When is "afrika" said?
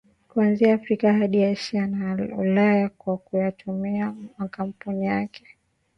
0.73-1.13